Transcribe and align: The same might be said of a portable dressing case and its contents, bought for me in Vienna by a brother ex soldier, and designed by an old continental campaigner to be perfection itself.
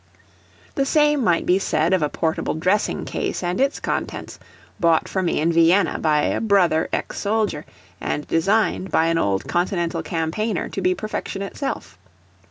The 0.73 0.83
same 0.87 1.23
might 1.23 1.45
be 1.45 1.59
said 1.59 1.93
of 1.93 2.01
a 2.01 2.09
portable 2.09 2.55
dressing 2.55 3.05
case 3.05 3.43
and 3.43 3.61
its 3.61 3.79
contents, 3.79 4.39
bought 4.79 5.07
for 5.07 5.21
me 5.21 5.39
in 5.39 5.53
Vienna 5.53 5.99
by 5.99 6.23
a 6.23 6.41
brother 6.41 6.89
ex 6.91 7.19
soldier, 7.19 7.67
and 8.01 8.27
designed 8.27 8.89
by 8.89 9.05
an 9.05 9.19
old 9.19 9.47
continental 9.47 10.01
campaigner 10.01 10.69
to 10.69 10.81
be 10.81 10.95
perfection 10.95 11.43
itself. 11.43 11.99